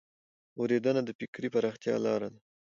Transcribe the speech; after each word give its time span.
اورېدنه 0.59 1.01
د 1.05 1.09
فکري 1.19 1.49
پراختیا 1.55 1.95
لار 2.05 2.21
ده 2.31 2.39